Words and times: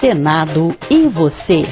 Senado 0.00 0.74
e 0.88 1.06
você. 1.08 1.62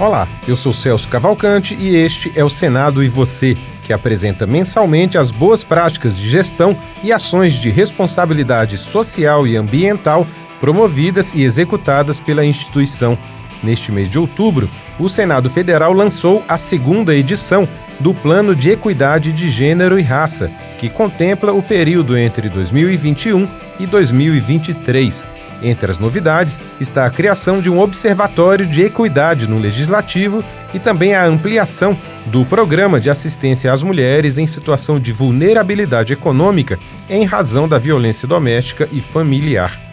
Olá, 0.00 0.28
eu 0.48 0.56
sou 0.56 0.72
Celso 0.72 1.06
Cavalcante 1.06 1.76
e 1.76 1.94
este 1.94 2.32
é 2.34 2.42
o 2.42 2.50
Senado 2.50 3.04
e 3.04 3.08
você, 3.08 3.56
que 3.84 3.92
apresenta 3.92 4.48
mensalmente 4.48 5.16
as 5.16 5.30
boas 5.30 5.62
práticas 5.62 6.16
de 6.16 6.28
gestão 6.28 6.76
e 7.04 7.12
ações 7.12 7.52
de 7.52 7.70
responsabilidade 7.70 8.76
social 8.76 9.46
e 9.46 9.56
ambiental 9.56 10.26
promovidas 10.58 11.32
e 11.32 11.44
executadas 11.44 12.18
pela 12.18 12.44
instituição. 12.44 13.16
Neste 13.62 13.90
mês 13.90 14.10
de 14.10 14.18
outubro, 14.18 14.68
o 14.98 15.08
Senado 15.08 15.50
Federal 15.50 15.92
lançou 15.92 16.44
a 16.48 16.56
segunda 16.56 17.14
edição 17.14 17.68
do 18.00 18.14
Plano 18.14 18.54
de 18.54 18.70
Equidade 18.70 19.32
de 19.32 19.50
Gênero 19.50 19.98
e 19.98 20.02
Raça, 20.02 20.50
que 20.78 20.88
contempla 20.88 21.52
o 21.52 21.62
período 21.62 22.16
entre 22.16 22.48
2021 22.48 23.48
e 23.80 23.86
2023. 23.86 25.26
Entre 25.60 25.90
as 25.90 25.98
novidades 25.98 26.60
está 26.80 27.04
a 27.04 27.10
criação 27.10 27.60
de 27.60 27.68
um 27.68 27.80
observatório 27.80 28.64
de 28.64 28.82
equidade 28.82 29.48
no 29.48 29.58
legislativo 29.58 30.44
e 30.72 30.78
também 30.78 31.14
a 31.14 31.26
ampliação 31.26 31.96
do 32.26 32.44
programa 32.44 33.00
de 33.00 33.10
assistência 33.10 33.72
às 33.72 33.82
mulheres 33.82 34.38
em 34.38 34.46
situação 34.46 35.00
de 35.00 35.12
vulnerabilidade 35.12 36.12
econômica 36.12 36.78
em 37.10 37.24
razão 37.24 37.68
da 37.68 37.78
violência 37.78 38.28
doméstica 38.28 38.88
e 38.92 39.00
familiar. 39.00 39.87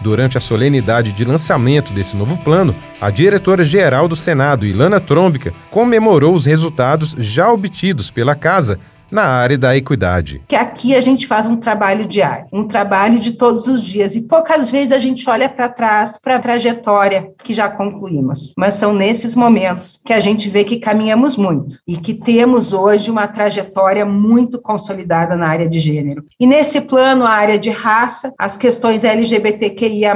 Durante 0.00 0.38
a 0.38 0.40
solenidade 0.40 1.12
de 1.12 1.24
lançamento 1.24 1.92
desse 1.92 2.16
novo 2.16 2.38
plano, 2.38 2.74
a 3.00 3.10
diretora-geral 3.10 4.08
do 4.08 4.16
Senado, 4.16 4.66
Ilana 4.66 4.98
Trombica, 4.98 5.52
comemorou 5.70 6.34
os 6.34 6.46
resultados 6.46 7.14
já 7.18 7.52
obtidos 7.52 8.10
pela 8.10 8.34
casa 8.34 8.80
na 9.10 9.24
área 9.24 9.58
da 9.58 9.76
equidade. 9.76 10.42
Que 10.46 10.56
aqui 10.56 10.94
a 10.94 11.00
gente 11.00 11.26
faz 11.26 11.46
um 11.46 11.56
trabalho 11.56 12.06
diário, 12.06 12.46
um 12.52 12.66
trabalho 12.66 13.18
de 13.18 13.32
todos 13.32 13.66
os 13.66 13.82
dias 13.82 14.14
e 14.14 14.22
poucas 14.22 14.70
vezes 14.70 14.92
a 14.92 14.98
gente 14.98 15.28
olha 15.28 15.48
para 15.48 15.68
trás 15.68 16.18
para 16.18 16.36
a 16.36 16.40
trajetória 16.40 17.32
que 17.42 17.52
já 17.52 17.68
concluímos. 17.68 18.52
Mas 18.56 18.74
são 18.74 18.94
nesses 18.94 19.34
momentos 19.34 20.00
que 20.04 20.12
a 20.12 20.20
gente 20.20 20.48
vê 20.48 20.64
que 20.64 20.78
caminhamos 20.78 21.36
muito 21.36 21.76
e 21.86 21.96
que 21.96 22.14
temos 22.14 22.72
hoje 22.72 23.10
uma 23.10 23.26
trajetória 23.26 24.04
muito 24.04 24.60
consolidada 24.60 25.36
na 25.36 25.48
área 25.48 25.68
de 25.68 25.78
gênero. 25.78 26.24
E 26.38 26.46
nesse 26.46 26.80
plano, 26.80 27.24
a 27.24 27.30
área 27.30 27.58
de 27.58 27.70
raça, 27.70 28.32
as 28.38 28.56
questões 28.56 29.04
LGBTQIA+, 29.04 30.14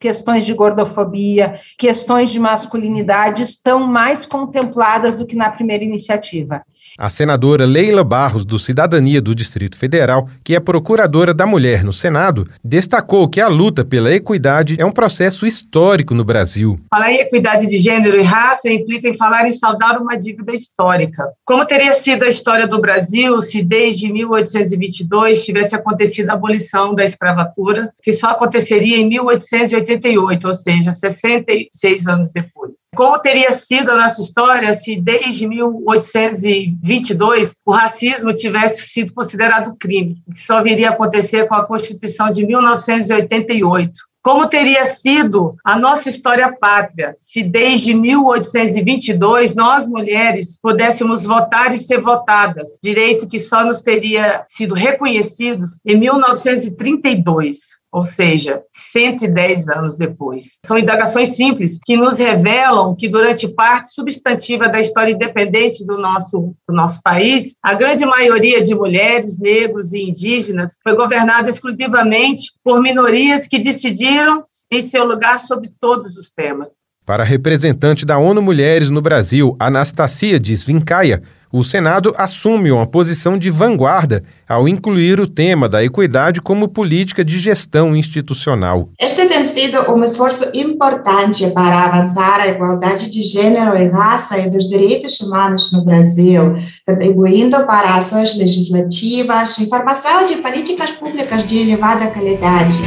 questões 0.00 0.44
de 0.44 0.54
gordofobia, 0.54 1.60
questões 1.78 2.30
de 2.30 2.38
masculinidade 2.38 3.42
estão 3.42 3.86
mais 3.86 4.24
contempladas 4.24 5.16
do 5.16 5.26
que 5.26 5.36
na 5.36 5.50
primeira 5.50 5.84
iniciativa. 5.84 6.62
A 6.98 7.08
senadora 7.08 7.64
Leila 7.64 8.04
Barros, 8.04 8.29
do 8.38 8.58
Cidadania 8.58 9.20
do 9.20 9.34
Distrito 9.34 9.76
Federal, 9.76 10.28
que 10.44 10.54
é 10.54 10.60
procuradora 10.60 11.34
da 11.34 11.46
mulher 11.46 11.82
no 11.82 11.92
Senado, 11.92 12.48
destacou 12.62 13.28
que 13.28 13.40
a 13.40 13.48
luta 13.48 13.84
pela 13.84 14.12
equidade 14.12 14.76
é 14.78 14.84
um 14.84 14.92
processo 14.92 15.46
histórico 15.46 16.14
no 16.14 16.24
Brasil. 16.24 16.78
Falar 16.88 17.12
em 17.12 17.18
equidade 17.18 17.66
de 17.66 17.78
gênero 17.78 18.18
e 18.18 18.22
raça 18.22 18.70
implica 18.70 19.08
em 19.08 19.16
falar 19.16 19.46
em 19.46 19.50
saldar 19.50 20.00
uma 20.00 20.16
dívida 20.16 20.52
histórica. 20.52 21.24
Como 21.44 21.64
teria 21.64 21.92
sido 21.92 22.24
a 22.24 22.28
história 22.28 22.66
do 22.66 22.80
Brasil 22.80 23.40
se 23.40 23.62
desde 23.62 24.12
1822 24.12 25.44
tivesse 25.44 25.74
acontecido 25.74 26.30
a 26.30 26.34
abolição 26.34 26.94
da 26.94 27.04
escravatura, 27.04 27.92
que 28.02 28.12
só 28.12 28.30
aconteceria 28.30 28.98
em 28.98 29.08
1888, 29.08 30.46
ou 30.46 30.54
seja, 30.54 30.92
66 30.92 32.06
anos 32.06 32.32
depois? 32.32 32.72
Como 32.94 33.18
teria 33.18 33.50
sido 33.52 33.90
a 33.90 33.96
nossa 33.96 34.20
história 34.20 34.72
se 34.74 35.00
desde 35.00 35.48
1822 35.48 37.00
22, 37.00 37.54
o 37.64 37.72
racismo 37.72 38.19
tivesse 38.34 38.88
sido 38.88 39.12
considerado 39.12 39.76
crime, 39.78 40.22
que 40.32 40.40
só 40.40 40.62
viria 40.62 40.90
a 40.90 40.92
acontecer 40.92 41.46
com 41.48 41.54
a 41.54 41.66
Constituição 41.66 42.30
de 42.30 42.46
1988. 42.46 43.92
Como 44.22 44.46
teria 44.48 44.84
sido 44.84 45.56
a 45.64 45.78
nossa 45.78 46.10
história 46.10 46.52
pátria 46.52 47.14
se 47.16 47.42
desde 47.42 47.94
1822 47.94 49.54
nós 49.54 49.88
mulheres 49.88 50.58
pudéssemos 50.60 51.24
votar 51.24 51.72
e 51.72 51.78
ser 51.78 52.02
votadas, 52.02 52.78
direito 52.82 53.26
que 53.26 53.38
só 53.38 53.64
nos 53.64 53.80
teria 53.80 54.44
sido 54.46 54.74
reconhecidos 54.74 55.78
em 55.86 55.96
1932? 55.96 57.79
Ou 57.92 58.04
seja, 58.04 58.62
110 58.72 59.68
anos 59.68 59.96
depois. 59.96 60.58
São 60.64 60.78
indagações 60.78 61.30
simples 61.30 61.78
que 61.84 61.96
nos 61.96 62.18
revelam 62.18 62.94
que, 62.94 63.08
durante 63.08 63.48
parte 63.48 63.92
substantiva 63.92 64.68
da 64.68 64.80
história 64.80 65.12
independente 65.12 65.84
do 65.84 65.98
nosso, 65.98 66.54
do 66.68 66.74
nosso 66.74 67.00
país, 67.02 67.56
a 67.62 67.74
grande 67.74 68.04
maioria 68.06 68.62
de 68.62 68.74
mulheres, 68.74 69.38
negros 69.38 69.92
e 69.92 70.08
indígenas 70.08 70.78
foi 70.82 70.94
governada 70.94 71.48
exclusivamente 71.48 72.52
por 72.62 72.80
minorias 72.80 73.46
que 73.46 73.58
decidiram 73.58 74.44
em 74.70 74.80
seu 74.80 75.04
lugar 75.04 75.40
sobre 75.40 75.72
todos 75.80 76.16
os 76.16 76.30
temas. 76.30 76.89
Para 77.04 77.22
a 77.22 77.26
representante 77.26 78.04
da 78.06 78.18
ONU 78.18 78.40
Mulheres 78.40 78.90
no 78.90 79.00
Brasil, 79.00 79.56
Anastasia 79.58 80.38
Desvincaia, 80.38 81.22
o 81.52 81.64
Senado 81.64 82.14
assume 82.16 82.70
uma 82.70 82.86
posição 82.86 83.36
de 83.36 83.50
vanguarda 83.50 84.22
ao 84.48 84.68
incluir 84.68 85.18
o 85.18 85.26
tema 85.26 85.68
da 85.68 85.82
equidade 85.82 86.40
como 86.40 86.68
política 86.68 87.24
de 87.24 87.40
gestão 87.40 87.96
institucional. 87.96 88.90
Este 89.00 89.26
tem 89.26 89.42
sido 89.42 89.92
um 89.92 90.04
esforço 90.04 90.48
importante 90.54 91.50
para 91.50 91.86
avançar 91.86 92.40
a 92.40 92.48
igualdade 92.48 93.10
de 93.10 93.22
gênero 93.22 93.76
e 93.76 93.88
raça 93.88 94.38
e 94.38 94.48
dos 94.48 94.68
direitos 94.68 95.18
humanos 95.20 95.72
no 95.72 95.84
Brasil, 95.84 96.54
contribuindo 96.86 97.56
para 97.66 97.96
ações 97.96 98.36
legislativas 98.36 99.58
e 99.58 99.68
formação 99.68 100.24
de 100.24 100.36
políticas 100.36 100.92
públicas 100.92 101.44
de 101.44 101.58
elevada 101.58 102.06
qualidade. 102.08 102.78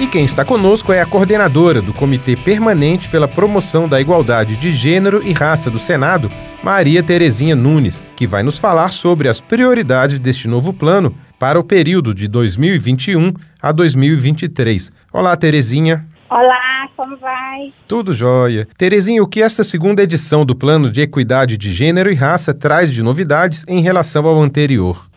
E 0.00 0.06
quem 0.06 0.24
está 0.24 0.44
conosco 0.44 0.92
é 0.92 1.00
a 1.00 1.06
coordenadora 1.06 1.82
do 1.82 1.92
Comitê 1.92 2.36
Permanente 2.36 3.08
pela 3.08 3.26
Promoção 3.26 3.88
da 3.88 4.00
Igualdade 4.00 4.54
de 4.54 4.70
Gênero 4.70 5.20
e 5.26 5.32
Raça 5.32 5.68
do 5.68 5.78
Senado, 5.78 6.30
Maria 6.62 7.02
Terezinha 7.02 7.56
Nunes, 7.56 8.00
que 8.14 8.24
vai 8.24 8.44
nos 8.44 8.60
falar 8.60 8.92
sobre 8.92 9.26
as 9.26 9.40
prioridades 9.40 10.20
deste 10.20 10.46
novo 10.46 10.72
plano 10.72 11.12
para 11.36 11.58
o 11.58 11.64
período 11.64 12.14
de 12.14 12.28
2021 12.28 13.34
a 13.60 13.72
2023. 13.72 14.92
Olá, 15.12 15.36
Terezinha. 15.36 16.06
Olá, 16.30 16.88
como 16.96 17.16
vai? 17.16 17.72
Tudo 17.88 18.14
jóia. 18.14 18.68
Terezinha, 18.78 19.20
o 19.20 19.26
que 19.26 19.42
esta 19.42 19.64
segunda 19.64 20.04
edição 20.04 20.46
do 20.46 20.54
Plano 20.54 20.92
de 20.92 21.00
Equidade 21.00 21.56
de 21.56 21.72
Gênero 21.72 22.08
e 22.08 22.14
Raça 22.14 22.54
traz 22.54 22.92
de 22.92 23.02
novidades 23.02 23.64
em 23.66 23.80
relação 23.80 24.28
ao 24.28 24.38
anterior? 24.38 25.08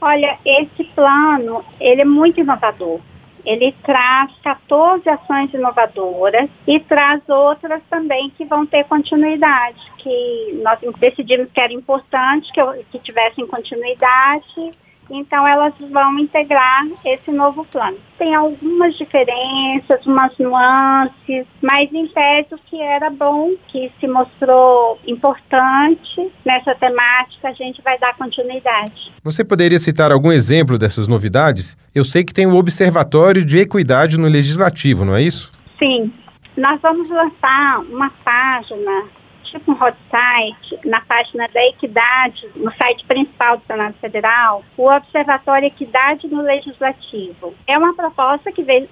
Olha, 0.00 0.38
esse 0.46 0.82
plano, 0.94 1.62
ele 1.78 2.00
é 2.00 2.06
muito 2.06 2.40
inovador 2.40 3.00
ele 3.44 3.72
traz 3.82 4.30
14 4.42 5.08
ações 5.08 5.52
inovadoras 5.52 6.48
e 6.66 6.80
traz 6.80 7.20
outras 7.28 7.82
também 7.90 8.30
que 8.30 8.44
vão 8.44 8.64
ter 8.64 8.84
continuidade, 8.84 9.80
que 9.98 10.60
nós 10.62 10.78
decidimos 10.98 11.48
que 11.52 11.60
era 11.60 11.72
importante 11.72 12.52
que, 12.52 12.60
que 12.90 12.98
tivessem 12.98 13.46
continuidade 13.46 14.72
então, 15.10 15.46
elas 15.46 15.74
vão 15.90 16.18
integrar 16.18 16.86
esse 17.04 17.30
novo 17.30 17.64
plano. 17.66 17.98
Tem 18.18 18.34
algumas 18.34 18.96
diferenças, 18.96 20.04
umas 20.06 20.36
nuances, 20.38 21.46
mas 21.60 21.92
em 21.92 22.06
tese 22.08 22.54
o 22.54 22.58
que 22.58 22.80
era 22.80 23.10
bom, 23.10 23.52
que 23.68 23.92
se 24.00 24.06
mostrou 24.06 24.98
importante 25.06 26.32
nessa 26.44 26.74
temática, 26.74 27.48
a 27.48 27.52
gente 27.52 27.82
vai 27.82 27.98
dar 27.98 28.16
continuidade. 28.16 29.12
Você 29.22 29.44
poderia 29.44 29.78
citar 29.78 30.10
algum 30.10 30.32
exemplo 30.32 30.78
dessas 30.78 31.06
novidades? 31.06 31.76
Eu 31.94 32.04
sei 32.04 32.24
que 32.24 32.34
tem 32.34 32.46
o 32.46 32.56
Observatório 32.56 33.44
de 33.44 33.58
Equidade 33.58 34.18
no 34.18 34.28
Legislativo, 34.28 35.04
não 35.04 35.14
é 35.14 35.22
isso? 35.22 35.52
Sim. 35.78 36.12
Nós 36.56 36.80
vamos 36.80 37.08
lançar 37.08 37.80
uma 37.80 38.10
página 38.24 39.04
tipo 39.44 39.72
um 39.72 39.74
hot 39.74 39.96
site, 40.10 40.78
na 40.84 41.00
página 41.00 41.48
da 41.48 41.64
Equidade, 41.66 42.48
no 42.56 42.72
site 42.72 43.04
principal 43.04 43.58
do 43.58 43.64
Senado 43.66 43.94
Federal, 44.00 44.64
o 44.76 44.90
Observatório 44.90 45.66
Equidade 45.66 46.26
no 46.28 46.42
Legislativo. 46.42 47.54
É 47.66 47.78
uma 47.78 47.94
proposta 47.94 48.50
que 48.52 48.62
veio, 48.62 48.88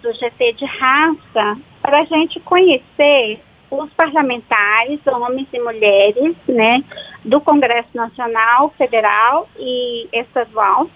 do 0.00 0.12
GT 0.12 0.52
de 0.54 0.64
raça 0.64 1.58
para 1.80 2.00
a 2.00 2.04
gente 2.04 2.40
conhecer 2.40 3.40
os 3.70 3.92
parlamentares, 3.94 5.00
homens 5.06 5.48
e 5.52 5.58
mulheres, 5.58 6.36
né, 6.48 6.84
do 7.24 7.40
Congresso 7.40 7.88
Nacional, 7.94 8.72
Federal 8.78 9.48
e 9.58 10.08
Estadual, 10.12 10.88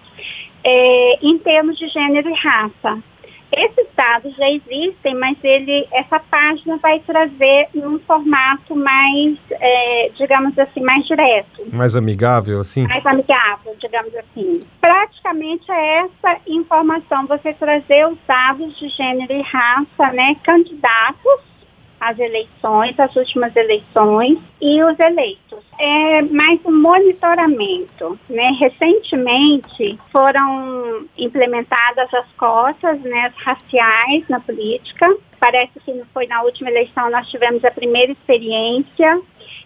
é, 0.63 1.19
em 1.21 1.37
termos 1.37 1.77
de 1.77 1.87
gênero 1.87 2.29
e 2.29 2.33
raça. 2.33 3.03
Esses 3.51 3.87
dados 3.95 4.35
já 4.35 4.49
existem, 4.49 5.13
mas 5.15 5.37
ele, 5.43 5.87
essa 5.91 6.19
página 6.19 6.77
vai 6.77 6.99
trazer 6.99 7.67
num 7.73 7.99
formato 7.99 8.75
mais, 8.75 9.37
é, 9.51 10.09
digamos 10.15 10.57
assim, 10.57 10.81
mais 10.81 11.05
direto. 11.05 11.63
Mais 11.71 11.95
amigável, 11.95 12.59
assim? 12.61 12.87
Mais 12.87 13.05
amigável, 13.05 13.75
digamos 13.77 14.13
assim. 14.15 14.63
Praticamente 14.79 15.69
é 15.69 15.97
essa 15.99 16.39
informação, 16.47 17.27
você 17.27 17.53
trazer 17.53 18.07
os 18.07 18.17
dados 18.25 18.77
de 18.79 18.87
gênero 18.89 19.33
e 19.33 19.41
raça, 19.41 20.11
né, 20.13 20.35
candidatos 20.43 21.50
as 22.01 22.17
eleições, 22.17 22.99
as 22.99 23.15
últimas 23.15 23.55
eleições 23.55 24.39
e 24.59 24.83
os 24.83 24.99
eleitos. 24.99 25.59
É 25.79 26.23
mais 26.23 26.59
um 26.65 26.81
monitoramento. 26.81 28.19
Né? 28.27 28.57
Recentemente 28.59 29.99
foram 30.11 31.05
implementadas 31.15 32.11
as 32.11 32.25
cotas 32.31 32.99
né, 33.01 33.31
raciais 33.37 34.27
na 34.27 34.39
política. 34.39 35.15
Parece 35.39 35.79
que 35.85 36.03
foi 36.11 36.25
na 36.25 36.41
última 36.41 36.71
eleição 36.71 37.09
nós 37.11 37.29
tivemos 37.29 37.63
a 37.63 37.69
primeira 37.69 38.11
experiência. 38.11 39.21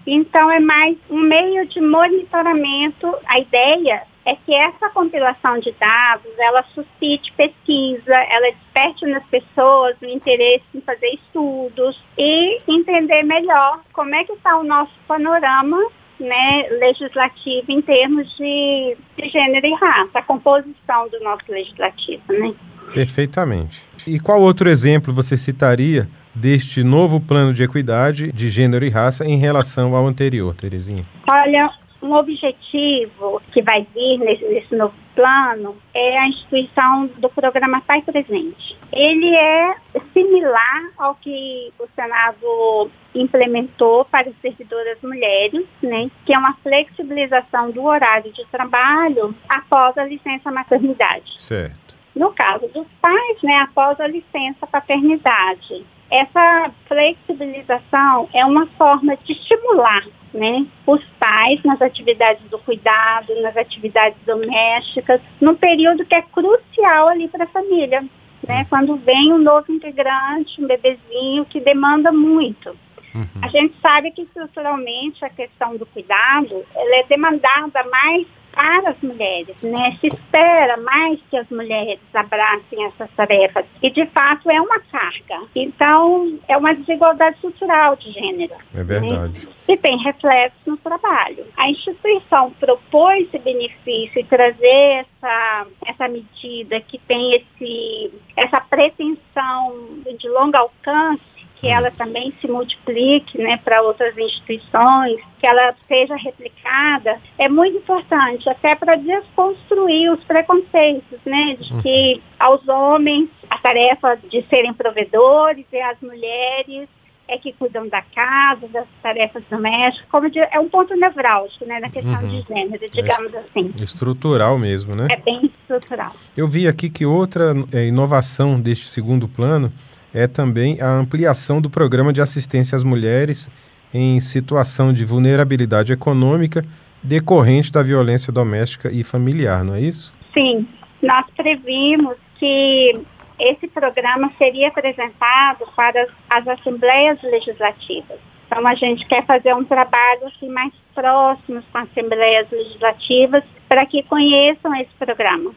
Então 0.05 0.51
é 0.51 0.59
mais 0.59 0.97
um 1.09 1.19
meio 1.19 1.65
de 1.67 1.79
monitoramento. 1.79 3.15
A 3.27 3.39
ideia 3.39 4.03
é 4.25 4.36
que 4.36 4.54
essa 4.56 4.89
compilação 4.89 5.60
de 5.60 5.72
dados, 5.74 6.31
ela 6.39 6.63
suscite 6.74 7.31
pesquisa, 7.33 8.13
ela 8.13 8.51
desperte 8.51 9.06
nas 9.06 9.24
pessoas 9.25 9.95
o 10.01 10.06
interesse 10.06 10.66
em 10.74 10.81
fazer 10.81 11.10
estudos 11.13 12.01
e 12.18 12.57
entender 12.68 13.22
melhor 13.24 13.81
como 13.94 14.16
é 14.16 14.24
que 14.24 14.33
está 14.33 14.57
o 14.57 14.63
nosso 14.63 14.94
panorama 15.07 15.77
né, 16.19 16.68
legislativo 16.80 17.66
em 17.69 17.81
termos 17.81 18.36
de, 18.36 18.98
de 19.18 19.30
gênero 19.30 19.68
e 19.68 19.74
raça, 19.75 20.19
a 20.19 20.22
composição 20.22 21.07
do 21.10 21.19
nosso 21.19 21.44
legislativo, 21.50 22.24
né? 22.30 22.54
Perfeitamente. 22.94 23.83
E 24.07 24.19
qual 24.19 24.42
outro 24.42 24.69
exemplo 24.69 25.13
você 25.13 25.36
citaria 25.36 26.07
deste 26.33 26.83
novo 26.83 27.19
plano 27.19 27.54
de 27.54 27.63
equidade 27.63 28.31
de 28.31 28.50
gênero 28.50 28.86
e 28.86 28.89
raça 28.89 29.25
em 29.25 29.38
relação 29.38 29.95
ao 29.95 30.06
anterior, 30.06 30.56
Terezinha? 30.56 31.04
Olha, 31.28 31.71
um 32.01 32.13
objetivo 32.13 33.42
que 33.51 33.62
vai 33.62 33.86
vir 33.94 34.18
nesse, 34.19 34.45
nesse 34.45 34.75
novo 34.75 34.94
plano 35.15 35.77
é 35.94 36.19
a 36.19 36.27
instituição 36.27 37.07
do 37.18 37.30
programa 37.30 37.81
Pai 37.81 38.01
Presente. 38.01 38.77
Ele 38.92 39.33
é 39.36 39.75
similar 40.13 40.92
ao 40.97 41.15
que 41.15 41.74
o 41.80 41.88
Senado 41.95 42.92
implementou 43.13 44.06
para 44.06 44.30
as 44.30 44.36
servidoras 44.42 44.97
mulheres, 45.01 45.65
né, 45.81 46.12
que 46.25 46.33
é 46.33 46.38
uma 46.38 46.53
flexibilização 46.62 47.71
do 47.71 47.83
horário 47.83 48.31
de 48.31 48.45
trabalho 48.47 49.33
após 49.47 49.97
a 49.97 50.03
licença 50.03 50.51
maternidade. 50.51 51.38
Certo. 51.39 51.95
No 52.13 52.31
caso 52.31 52.68
dos 52.68 52.88
pais, 53.01 53.42
né, 53.42 53.57
após 53.59 54.00
a 54.00 54.07
licença 54.07 54.68
paternidade. 54.68 55.86
Essa 56.09 56.71
flexibilização 56.88 58.30
é 58.31 58.45
uma 58.45 58.68
forma 58.77 59.18
de 59.18 59.31
estimular 59.33 60.03
né, 60.35 60.67
os 60.85 61.01
pais 61.17 61.63
nas 61.63 61.81
atividades 61.81 62.43
do 62.49 62.59
cuidado, 62.59 63.33
nas 63.41 63.55
atividades 63.55 64.17
domésticas, 64.25 65.21
num 65.39 65.55
período 65.55 66.05
que 66.05 66.13
é 66.13 66.21
crucial 66.21 67.07
ali 67.07 67.29
para 67.29 67.45
a 67.45 67.47
família, 67.47 68.03
né, 68.45 68.65
quando 68.69 68.97
vem 68.97 69.31
um 69.31 69.37
novo 69.37 69.71
integrante, 69.71 70.61
um 70.61 70.67
bebezinho 70.67 71.45
que 71.45 71.61
demanda 71.61 72.11
muito. 72.11 72.77
Uhum. 73.15 73.41
A 73.41 73.47
gente 73.47 73.75
sabe 73.81 74.11
que 74.11 74.23
estruturalmente 74.23 75.23
a 75.23 75.29
questão 75.29 75.77
do 75.77 75.85
cuidado 75.85 76.65
ela 76.75 76.95
é 76.97 77.03
demandada 77.03 77.81
mais 77.89 78.27
para 78.56 78.92
as 78.92 79.02
mulheres, 79.02 79.56
né? 79.62 79.98
Se 80.00 80.07
espera 80.07 80.78
mais 80.78 81.19
que 81.30 81.38
as 81.38 81.48
mulheres 81.50 82.00
abracem 82.13 82.86
essas 82.86 83.12
tarefas 83.12 83.66
e 83.84 83.90
de 83.90 84.06
fato 84.07 84.50
é 84.50 84.60
uma 84.62 84.80
carga. 84.80 85.46
Então 85.54 86.40
é 86.48 86.56
uma 86.56 86.74
desigualdade 86.74 87.36
estrutural 87.36 87.98
de 87.98 88.12
gênero. 88.12 88.56
É 88.74 88.84
verdade. 88.84 89.46
Né? 89.46 89.54
E 89.68 89.78
tem 89.78 89.98
reflexo 89.98 90.57
no 90.66 90.78
trabalho. 90.78 91.46
A 91.57 91.69
instituição 91.69 92.52
propôs 92.52 93.28
esse 93.28 93.40
benefício 93.40 94.22
e 94.22 94.24
trazer 94.24 95.06
essa, 95.06 95.68
essa 95.86 96.07
medida 96.07 96.80
que 96.80 96.98
tem 97.00 97.34
esse, 97.34 98.13
essa 98.38 98.62
pretensão 98.62 100.00
de 100.18 100.30
longo 100.30 100.56
alcance 100.56 101.34
que 101.56 101.68
ela 101.68 101.92
também 101.92 102.34
se 102.40 102.48
multiplique 102.48 103.38
né, 103.38 103.57
para 103.57 103.81
outras 103.81 104.18
instituições, 104.18 105.19
que 105.40 105.48
ela 105.48 105.75
seja 105.88 106.16
replicada, 106.16 107.19
é 107.38 107.48
muito 107.50 107.78
importante, 107.78 108.50
até 108.50 108.75
para 108.75 108.96
desconstruir 108.96 110.12
os 110.12 110.24
preconceitos, 110.24 111.19
né, 111.25 111.57
de 111.60 111.74
que 111.81 112.22
aos 112.40 112.68
homens 112.68 113.30
a 113.50 113.57
tarefa 113.57 114.18
de 114.30 114.44
serem 114.50 114.74
provedores 114.74 115.66
e 115.72 115.80
às 115.80 116.00
mulheres 116.02 116.88
é 117.28 117.38
que 117.38 117.54
cuidam 117.54 117.88
da 117.88 118.02
casa, 118.02 118.68
das 118.68 118.86
tarefas 119.02 119.44
domésticas, 119.50 120.07
como 120.12 120.30
de, 120.30 120.40
é 120.40 120.60
um 120.60 120.69
ponto 120.69 120.96
nevrálgico, 120.96 121.66
né, 121.66 121.80
na 121.80 121.90
questão 121.90 122.22
uhum. 122.22 122.28
de 122.28 122.42
gênero, 122.42 122.86
digamos 122.92 123.34
é 123.34 123.40
assim. 123.40 123.74
Estrutural 123.81 124.60
mesmo, 124.60 124.96
né? 124.96 125.07
É 125.12 125.18
bem 125.18 125.52
estrutural. 125.62 126.12
Eu 126.38 126.48
vi 126.48 126.68
aqui 126.68 126.90
que 126.90 127.06
outra 127.06 127.54
é, 127.74 127.88
inovação 127.88 128.60
deste 128.60 128.86
segundo 128.86 129.28
plano 129.28 129.72
é 130.15 130.27
também 130.27 130.81
a 130.81 130.89
ampliação 130.89 131.59
do 131.59 131.69
programa 131.69 132.13
de 132.13 132.21
assistência 132.21 132.77
às 132.77 132.85
mulheres 132.85 133.50
em 133.94 134.19
situação 134.21 134.94
de 134.94 135.03
vulnerabilidade 135.03 135.91
econômica 135.91 136.63
decorrente 137.03 137.69
da 137.69 137.83
violência 137.83 138.31
doméstica 138.31 138.89
e 138.91 139.03
familiar, 139.03 139.63
não 139.63 139.75
é 139.75 139.81
isso? 139.81 140.13
Sim, 140.33 140.65
nós 141.03 141.25
previmos 141.35 142.15
que 142.39 142.97
esse 143.38 143.67
programa 143.67 144.31
seria 144.38 144.69
apresentado 144.69 145.65
para 145.75 146.07
as 146.29 146.47
assembleias 146.47 147.21
legislativas. 147.21 148.18
Então, 148.47 148.65
a 148.65 148.73
gente 148.73 149.06
quer 149.06 149.25
fazer 149.25 149.53
um 149.53 149.65
trabalho 149.65 150.27
assim, 150.27 150.47
mais 150.47 150.71
próximo 150.94 151.61
com 151.71 151.77
as 151.77 151.89
assembleias 151.91 152.50
legislativas 152.50 153.44
para 153.68 153.85
que 153.85 154.01
conheçam 154.03 154.73
esse 154.75 154.91
programa. 154.97 155.51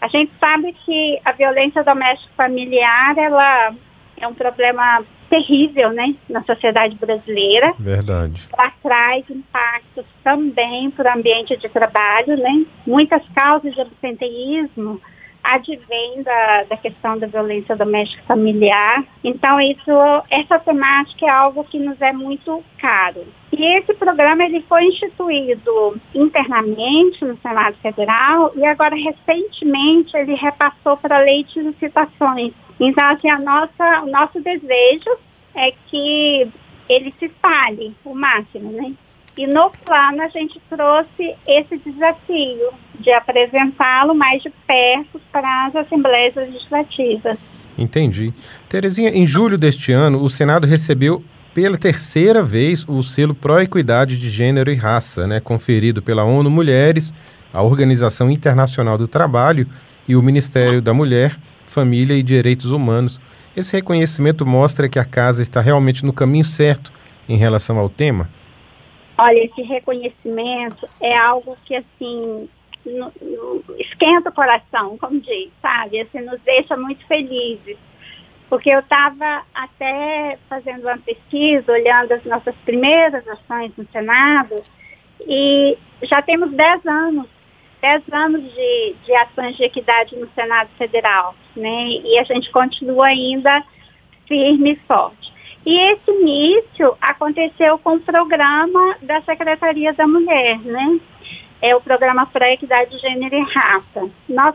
A 0.00 0.08
gente 0.08 0.32
sabe 0.38 0.74
que 0.84 1.18
a 1.24 1.32
violência 1.32 1.82
doméstica 1.82 2.30
familiar, 2.36 3.16
ela 3.16 3.74
é 4.22 4.28
um 4.28 4.34
problema 4.34 5.04
terrível, 5.28 5.90
né, 5.90 6.14
na 6.28 6.42
sociedade 6.44 6.96
brasileira. 6.96 7.74
Verdade. 7.78 8.48
Ela 8.52 8.72
traz 8.82 9.24
impactos 9.30 10.04
também 10.22 10.90
para 10.90 11.14
o 11.14 11.18
ambiente 11.18 11.56
de 11.56 11.68
trabalho, 11.68 12.36
né? 12.36 12.64
Muitas 12.86 13.26
causas 13.34 13.74
de 13.74 13.80
absenteísmo 13.80 15.00
advém 15.42 16.22
da, 16.22 16.64
da 16.64 16.76
questão 16.76 17.18
da 17.18 17.26
violência 17.26 17.74
doméstica 17.74 18.22
familiar. 18.26 19.04
Então, 19.24 19.60
isso, 19.60 19.90
essa 20.30 20.58
temática 20.58 21.26
é 21.26 21.30
algo 21.30 21.64
que 21.64 21.78
nos 21.78 22.00
é 22.00 22.12
muito 22.12 22.62
caro. 22.78 23.24
E 23.52 23.78
esse 23.78 23.92
programa 23.94 24.44
ele 24.44 24.64
foi 24.68 24.84
instituído 24.84 26.00
internamente 26.14 27.24
no 27.24 27.36
Senado 27.38 27.76
Federal 27.82 28.52
e 28.54 28.64
agora 28.64 28.94
recentemente 28.94 30.16
ele 30.16 30.34
repassou 30.34 30.96
para 30.96 31.18
a 31.18 31.20
lei 31.20 31.44
de 31.44 31.60
licitações. 31.60 32.52
Então, 32.80 33.04
assim, 33.04 33.30
a 33.30 33.38
nossa, 33.38 34.02
o 34.02 34.10
nosso 34.10 34.40
desejo 34.40 35.10
é 35.54 35.72
que 35.88 36.48
ele 36.88 37.14
se 37.18 37.26
espalhe 37.26 37.94
o 38.04 38.14
máximo, 38.14 38.72
né? 38.72 38.92
E 39.36 39.46
no 39.46 39.70
plano 39.70 40.22
a 40.22 40.28
gente 40.28 40.60
trouxe 40.68 41.34
esse 41.48 41.78
desafio 41.78 42.68
de 43.00 43.10
apresentá-lo 43.12 44.14
mais 44.14 44.42
de 44.42 44.50
perto 44.66 45.20
para 45.30 45.66
as 45.66 45.76
assembleias 45.76 46.34
legislativas. 46.34 47.38
Entendi. 47.78 48.32
Terezinha, 48.68 49.08
em 49.10 49.24
julho 49.24 49.56
deste 49.56 49.90
ano, 49.90 50.22
o 50.22 50.28
Senado 50.28 50.66
recebeu 50.66 51.24
pela 51.54 51.78
terceira 51.78 52.42
vez 52.42 52.84
o 52.86 53.02
selo 53.02 53.34
Pró-Equidade 53.34 54.18
de 54.18 54.28
Gênero 54.28 54.70
e 54.70 54.74
Raça, 54.74 55.26
né, 55.26 55.40
conferido 55.40 56.02
pela 56.02 56.24
ONU 56.24 56.50
Mulheres, 56.50 57.14
a 57.52 57.62
Organização 57.62 58.30
Internacional 58.30 58.96
do 58.96 59.08
Trabalho 59.08 59.66
e 60.06 60.16
o 60.16 60.22
Ministério 60.22 60.80
da 60.80 60.92
Mulher, 60.92 61.36
Família 61.72 62.14
e 62.14 62.22
Direitos 62.22 62.66
Humanos. 62.70 63.20
Esse 63.56 63.74
reconhecimento 63.76 64.44
mostra 64.44 64.88
que 64.88 64.98
a 64.98 65.04
casa 65.04 65.42
está 65.42 65.60
realmente 65.60 66.04
no 66.04 66.12
caminho 66.12 66.44
certo 66.44 66.92
em 67.28 67.36
relação 67.36 67.78
ao 67.78 67.88
tema? 67.88 68.28
Olha, 69.16 69.44
esse 69.44 69.62
reconhecimento 69.62 70.88
é 71.00 71.16
algo 71.16 71.56
que, 71.64 71.74
assim, 71.74 72.48
no, 72.84 73.12
no, 73.20 73.64
esquenta 73.78 74.30
o 74.30 74.32
coração, 74.32 74.98
como 74.98 75.20
diz, 75.20 75.50
sabe? 75.60 76.00
Assim, 76.00 76.20
nos 76.20 76.40
deixa 76.42 76.76
muito 76.76 77.06
felizes. 77.06 77.76
Porque 78.48 78.70
eu 78.70 78.80
estava 78.80 79.42
até 79.54 80.38
fazendo 80.48 80.82
uma 80.82 80.98
pesquisa, 80.98 81.72
olhando 81.72 82.12
as 82.12 82.24
nossas 82.24 82.54
primeiras 82.64 83.26
ações 83.26 83.72
no 83.78 83.86
Senado, 83.90 84.62
e 85.26 85.78
já 86.02 86.20
temos 86.20 86.50
10 86.52 86.86
anos, 86.86 87.26
10 87.82 88.02
anos 88.12 88.42
de, 88.54 88.94
de 89.04 89.14
ações 89.16 89.56
de 89.56 89.64
equidade 89.64 90.16
no 90.16 90.28
Senado 90.34 90.70
Federal, 90.78 91.34
né? 91.56 91.88
E 91.88 92.18
a 92.18 92.22
gente 92.22 92.50
continua 92.52 93.08
ainda 93.08 93.62
firme 94.26 94.72
e 94.72 94.76
forte. 94.86 95.32
E 95.66 95.78
esse 95.78 96.10
início 96.10 96.96
aconteceu 97.00 97.78
com 97.78 97.96
o 97.96 98.00
programa 98.00 98.96
da 99.02 99.20
Secretaria 99.22 99.92
da 99.92 100.06
Mulher, 100.06 100.58
né? 100.60 101.00
É 101.60 101.74
o 101.74 101.80
programa 101.80 102.26
para 102.26 102.52
Equidade 102.52 102.90
de 102.92 102.98
Gênero 102.98 103.36
e 103.36 103.42
Raça. 103.42 104.08
Nós 104.28 104.54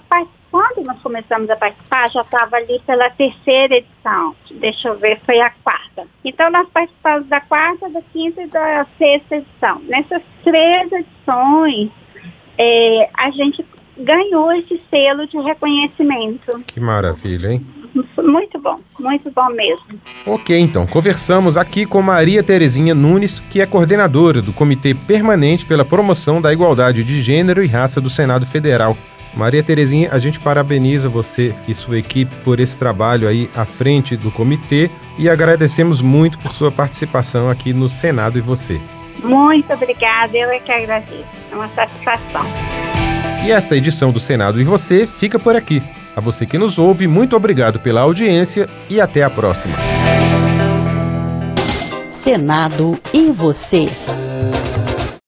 quando 0.49 0.83
nós 0.85 0.99
começamos 1.01 1.49
a 1.49 1.55
participar, 1.55 2.09
já 2.09 2.21
estava 2.21 2.55
ali 2.55 2.79
pela 2.85 3.09
terceira 3.09 3.75
edição. 3.75 4.35
Deixa 4.51 4.87
eu 4.87 4.97
ver, 4.97 5.19
foi 5.25 5.39
a 5.41 5.49
quarta. 5.49 6.07
Então, 6.23 6.49
nós 6.49 6.67
participamos 6.69 7.27
da 7.27 7.41
quarta, 7.41 7.89
da 7.89 8.01
quinta 8.01 8.41
e 8.41 8.47
da 8.47 8.85
sexta 8.97 9.35
edição. 9.35 9.79
Nessas 9.83 10.21
três 10.43 10.91
edições, 10.91 11.91
é, 12.57 13.09
a 13.13 13.31
gente 13.31 13.65
ganhou 13.97 14.51
esse 14.53 14.81
selo 14.89 15.27
de 15.27 15.37
reconhecimento. 15.37 16.51
Que 16.65 16.79
maravilha, 16.79 17.53
hein? 17.53 17.65
muito 18.17 18.59
bom, 18.59 18.79
muito 18.99 19.31
bom 19.31 19.49
mesmo. 19.49 19.99
Ok, 20.25 20.57
então, 20.57 20.85
conversamos 20.85 21.57
aqui 21.57 21.85
com 21.85 22.01
Maria 22.01 22.43
Terezinha 22.43 22.93
Nunes, 22.93 23.39
que 23.39 23.61
é 23.61 23.65
coordenadora 23.65 24.41
do 24.41 24.53
Comitê 24.53 24.93
Permanente 24.93 25.65
pela 25.65 25.85
Promoção 25.85 26.41
da 26.41 26.53
Igualdade 26.53 27.03
de 27.03 27.21
Gênero 27.21 27.63
e 27.63 27.67
Raça 27.67 27.99
do 27.99 28.09
Senado 28.09 28.45
Federal. 28.45 28.95
Maria 29.35 29.61
Terezinha, 29.61 30.09
a 30.11 30.19
gente 30.19 30.39
parabeniza 30.39 31.09
você 31.09 31.53
e 31.67 31.73
sua 31.73 31.99
equipe 31.99 32.35
por 32.43 32.59
esse 32.59 32.75
trabalho 32.75 33.27
aí 33.27 33.49
à 33.55 33.65
frente 33.65 34.17
do 34.17 34.31
comitê 34.31 34.89
e 35.17 35.29
agradecemos 35.29 36.01
muito 36.01 36.39
por 36.39 36.55
sua 36.55 36.71
participação 36.71 37.49
aqui 37.49 37.71
no 37.73 37.87
Senado 37.87 38.39
e 38.39 38.41
você. 38.41 38.79
Muito 39.23 39.73
obrigada, 39.73 40.37
eu 40.37 40.49
é 40.49 40.59
que 40.59 40.71
agradeço. 40.71 41.25
É 41.51 41.55
uma 41.55 41.69
satisfação. 41.69 42.43
E 43.45 43.51
esta 43.51 43.75
edição 43.75 44.11
do 44.11 44.19
Senado 44.19 44.59
e 44.59 44.63
você 44.63 45.07
fica 45.07 45.39
por 45.39 45.55
aqui. 45.55 45.81
A 46.15 46.19
você 46.19 46.45
que 46.45 46.57
nos 46.57 46.79
ouve, 46.79 47.07
muito 47.07 47.35
obrigado 47.35 47.79
pela 47.79 48.01
audiência 48.01 48.67
e 48.89 48.99
até 48.99 49.23
a 49.23 49.29
próxima. 49.29 49.77
Senado 52.09 52.99
e 53.13 53.31
você. 53.31 53.87